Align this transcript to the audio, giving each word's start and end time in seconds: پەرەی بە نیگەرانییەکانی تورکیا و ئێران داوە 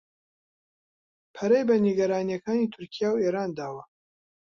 پەرەی 1.35 1.67
بە 1.69 1.75
نیگەرانییەکانی 1.85 2.71
تورکیا 2.73 3.09
و 3.11 3.21
ئێران 3.23 3.49
داوە 3.59 3.83